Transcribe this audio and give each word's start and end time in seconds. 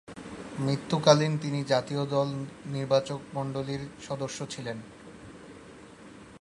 মৃত্যুকালীন 0.59 1.33
তিনি 1.37 1.59
জাতীয় 1.63 2.03
দল 2.05 2.27
নির্বাচকমণ্ডলীর 2.65 3.81
সদস্য 4.07 4.39
ছিলেন। 4.49 4.77